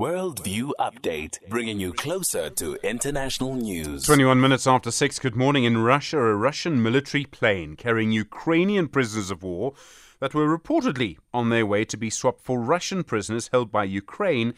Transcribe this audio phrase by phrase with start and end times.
[0.00, 4.04] Worldview Update, bringing you closer to international news.
[4.04, 5.64] 21 minutes after 6, good morning.
[5.64, 9.74] In Russia, a Russian military plane carrying Ukrainian prisoners of war
[10.18, 14.54] that were reportedly on their way to be swapped for Russian prisoners held by Ukraine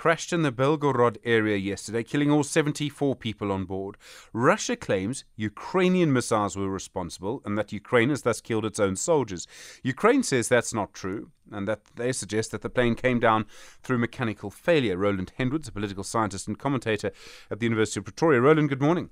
[0.00, 3.98] crashed in the Belgorod area yesterday, killing all 74 people on board.
[4.32, 9.46] Russia claims Ukrainian missiles were responsible and that Ukraine has thus killed its own soldiers.
[9.82, 13.44] Ukraine says that's not true and that they suggest that the plane came down
[13.82, 14.96] through mechanical failure.
[14.96, 17.12] Roland Henwood's, a political scientist and commentator
[17.50, 18.40] at the University of Pretoria.
[18.40, 19.10] Roland, good morning.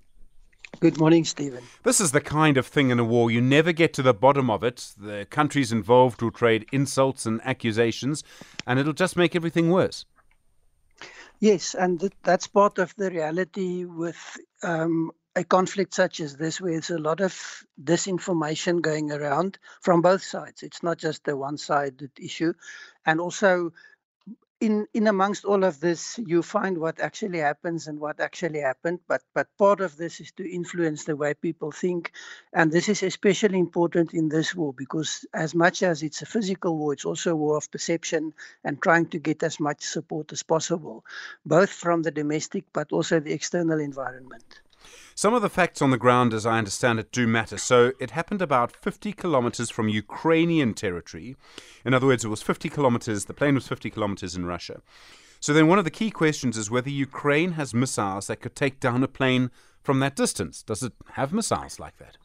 [0.80, 1.64] Good morning, Stephen.
[1.82, 4.48] This is the kind of thing in a war you never get to the bottom
[4.48, 4.94] of it.
[4.96, 8.24] The countries involved will trade insults and accusations,
[8.66, 10.06] and it'll just make everything worse.
[11.40, 16.60] Yes, and th- that's part of the reality with um, a conflict such as this,
[16.60, 20.62] where there's a lot of disinformation going around from both sides.
[20.62, 22.54] It's not just a one sided issue.
[23.06, 23.72] And also,
[24.60, 28.98] in in amongst all of this you find what actually happens and what actually happened
[29.06, 32.12] but but part of this is to influence the way people think.
[32.52, 36.76] And this is especially important in this war because as much as it's a physical
[36.76, 40.42] war it's also a war of perception and trying to get as much support as
[40.42, 41.04] possible
[41.46, 44.60] both from the domestic but also the external environment
[45.14, 47.58] some of the facts on the ground, as I understand it, do matter.
[47.58, 51.36] So it happened about 50 kilometers from Ukrainian territory.
[51.84, 54.80] In other words, it was 50 kilometers, the plane was 50 kilometers in Russia.
[55.40, 58.80] So then one of the key questions is whether Ukraine has missiles that could take
[58.80, 59.50] down a plane
[59.82, 60.62] from that distance.
[60.62, 62.16] Does it have missiles like that?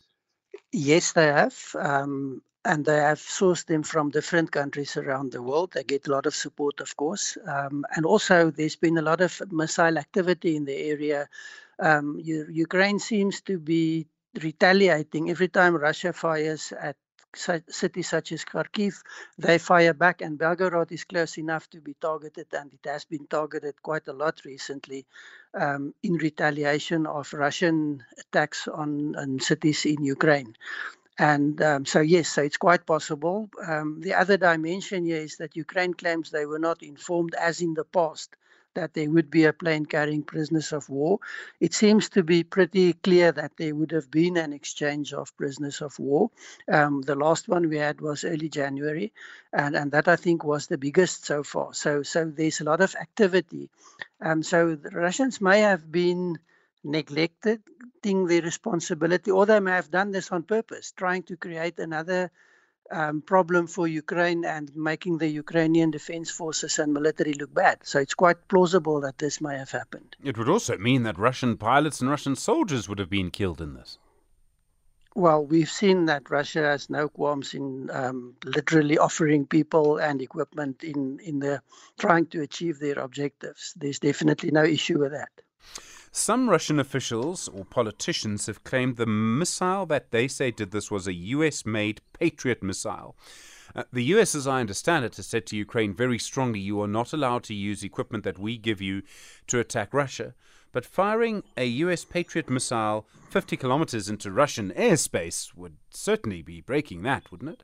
[0.72, 1.56] Yes, they have.
[1.80, 5.74] Um, and they have sourced them from different countries around the world.
[5.74, 7.38] They get a lot of support, of course.
[7.46, 11.28] Um, and also, there's been a lot of missile activity in the area
[11.84, 12.20] um,
[12.68, 14.08] Ukraine seems to be
[14.42, 16.96] retaliating every time Russia fires at
[17.36, 19.02] cities such as Kharkiv,
[19.38, 23.26] they fire back, and Belgorod is close enough to be targeted, and it has been
[23.28, 25.06] targeted quite a lot recently
[25.60, 30.56] um, in retaliation of Russian attacks on, on cities in Ukraine.
[31.18, 33.50] And um, so, yes, so it's quite possible.
[33.68, 37.74] Um, the other dimension here is that Ukraine claims they were not informed, as in
[37.76, 38.36] the past,
[38.76, 41.20] that there would be a plane carrying prisoners of war.
[41.60, 45.82] It seems to be pretty clear that there would have been an exchange of prisoners
[45.82, 46.32] of war.
[46.72, 49.14] Um, the last one we had was early January,
[49.52, 51.74] and, and that I think was the biggest so far.
[51.74, 53.70] So, so there's a lot of activity.
[54.22, 56.40] Um, so the Russians may have been
[56.84, 62.32] neglecting their responsibility, or they may have done this on purpose, trying to create another
[62.94, 67.78] um, problem for Ukraine and making the Ukrainian defense forces and military look bad.
[67.84, 70.16] So it's quite plausible that this may have happened.
[70.24, 73.74] It would also mean that Russian pilots and Russian soldiers would have been killed in
[73.74, 73.98] this.
[75.16, 80.84] Well, we've seen that Russia has no qualms in um, literally offering people and equipment
[80.84, 81.62] in, in the
[82.00, 83.76] trying to achieve their objectives.
[83.76, 85.30] There's definitely no issue with that.
[86.16, 91.08] Some Russian officials or politicians have claimed the missile that they say did this was
[91.08, 93.16] a US made Patriot missile.
[93.76, 96.88] Uh, the US, as I understand it, has said to Ukraine very strongly you are
[96.88, 99.02] not allowed to use equipment that we give you
[99.48, 100.36] to attack Russia.
[100.72, 107.02] But firing a US Patriot missile 50 kilometers into Russian airspace would certainly be breaking
[107.02, 107.64] that, wouldn't it?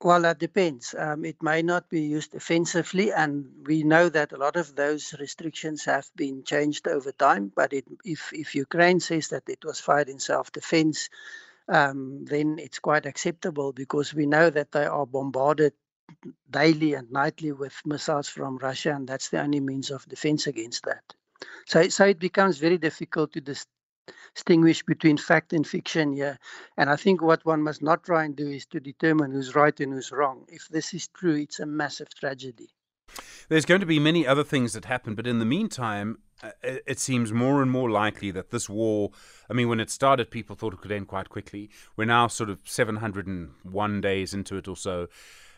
[0.00, 0.94] Well, that depends.
[0.96, 5.14] Um, it may not be used offensively, and we know that a lot of those
[5.18, 7.50] restrictions have been changed over time.
[7.54, 11.08] But it, if if Ukraine says that it was fired in self-defense,
[11.68, 15.74] um, then it's quite acceptable because we know that they are bombarded
[16.50, 20.84] daily and nightly with missiles from Russia, and that's the only means of defense against
[20.84, 21.04] that.
[21.66, 23.66] So, so it becomes very difficult to dis-
[24.34, 26.38] distinguish between fact and fiction here.
[26.76, 29.78] And I think what one must not try and do is to determine who's right
[29.80, 30.44] and who's wrong.
[30.48, 32.70] If this is true, it's a massive tragedy.
[33.48, 36.98] There's going to be many other things that happen, but in the meantime, uh, it
[36.98, 39.10] seems more and more likely that this war,
[39.50, 41.70] I mean, when it started, people thought it could end quite quickly.
[41.96, 45.08] We're now sort of 701 days into it or so.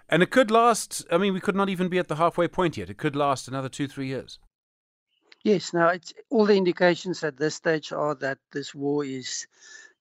[0.09, 2.77] And it could last, I mean, we could not even be at the halfway point
[2.77, 2.91] yet.
[2.91, 4.39] It could last another two, three years.
[5.45, 5.93] Yes, now
[6.31, 9.47] all the indications at this stage are that this war is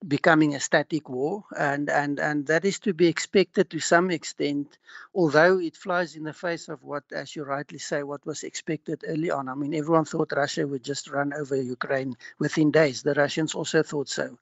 [0.07, 4.77] becoming a static war, and and and that is to be expected to some extent,
[5.13, 9.03] although it flies in the face of what, as you rightly say, what was expected
[9.07, 9.50] early on.
[9.50, 13.03] I mean, everyone thought Russia would just run over Ukraine within days.
[13.03, 14.38] The Russians also thought so,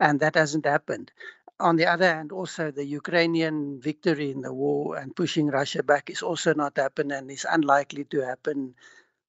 [0.00, 1.12] and that hasn't happened.
[1.60, 6.10] On the other hand, also the Ukrainian victory in the war and pushing Russia back
[6.10, 8.74] is also not happened and is unlikely to happen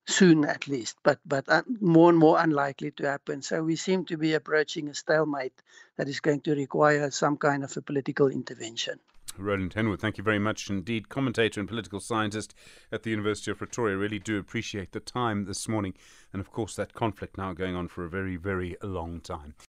[0.08, 1.46] soon at least, but but
[1.80, 3.42] more and more unlikely to happen.
[3.42, 5.62] So we seem to be approaching a stalemate
[5.98, 9.00] that is going to require some kind of a political intervention.
[9.38, 11.08] Roland Henwood, thank you very much indeed.
[11.08, 12.54] Commentator and political scientist
[12.92, 13.96] at the University of Pretoria.
[13.96, 15.94] Really do appreciate the time this morning.
[16.34, 19.56] And of course, that conflict now going on for a very, very long time.